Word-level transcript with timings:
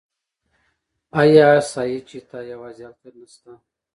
آیا 1.21 1.45
اسیایي 1.59 1.99
چیتا 2.09 2.39
یوازې 2.53 2.83
هلته 2.87 3.09
نشته؟ 3.17 3.51